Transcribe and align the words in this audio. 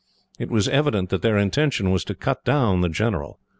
It 0.39 0.49
was 0.49 0.67
evident 0.67 1.09
that 1.09 1.21
their 1.21 1.37
intention 1.37 1.91
was 1.91 2.03
to 2.05 2.15
cut 2.15 2.43
down 2.43 2.81
the 2.81 2.89
general. 2.89 3.39